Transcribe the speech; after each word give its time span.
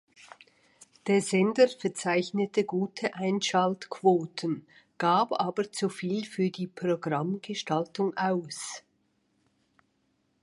Der 1.05 1.21
Sender 1.21 1.67
verzeichnete 1.67 2.63
gute 2.63 3.13
Einschaltquoten, 3.13 4.65
gab 4.97 5.31
aber 5.39 5.71
zu 5.71 5.89
viel 5.89 6.25
für 6.25 6.49
die 6.49 6.65
Programmgestaltung 6.65 8.17
aus. 8.17 8.81